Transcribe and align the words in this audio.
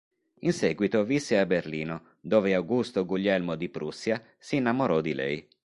In 0.39 0.51
seguito 0.51 1.03
visse 1.03 1.37
a 1.37 1.45
Berlino, 1.45 2.15
dove 2.21 2.55
Augusto 2.55 3.05
Guglielmo 3.05 3.53
di 3.53 3.69
Prussia 3.69 4.19
si 4.39 4.55
innamorò 4.55 4.99
di 4.99 5.13
lei. 5.13 5.47